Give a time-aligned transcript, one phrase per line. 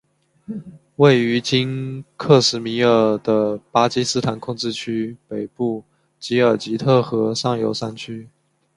[0.95, 5.83] 位于今克什米尔的巴基斯坦控制区北部
[6.19, 8.27] 吉尔吉特河上游山区。